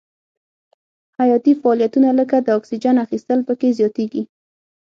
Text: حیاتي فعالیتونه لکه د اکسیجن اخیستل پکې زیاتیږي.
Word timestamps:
حیاتي 1.19 1.53
فعالیتونه 1.61 2.09
لکه 2.19 2.37
د 2.41 2.47
اکسیجن 2.59 2.95
اخیستل 3.05 3.39
پکې 3.47 3.69
زیاتیږي. 3.79 4.23